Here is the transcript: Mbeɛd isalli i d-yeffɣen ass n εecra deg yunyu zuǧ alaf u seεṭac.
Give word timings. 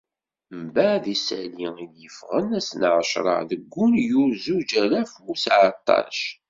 Mbeɛd 0.63 1.05
isalli 1.15 1.67
i 1.83 1.85
d-yeffɣen 1.91 2.47
ass 2.59 2.69
n 2.79 2.81
εecra 2.89 3.37
deg 3.49 3.61
yunyu 3.75 4.23
zuǧ 4.43 4.71
alaf 4.83 5.11
u 5.31 5.33
seεṭac. 5.43 6.17